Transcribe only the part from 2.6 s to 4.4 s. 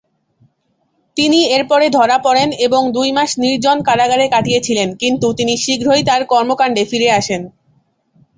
এবং দুই মাস নির্জন কারাগারে